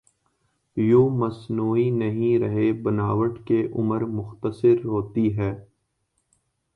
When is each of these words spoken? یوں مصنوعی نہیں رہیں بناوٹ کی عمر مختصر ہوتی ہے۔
یوں 0.77 1.09
مصنوعی 1.09 1.89
نہیں 1.89 2.39
رہیں 2.39 2.71
بناوٹ 2.73 3.37
کی 3.47 3.67
عمر 3.73 4.01
مختصر 4.09 4.85
ہوتی 4.85 5.37
ہے۔ 5.37 5.51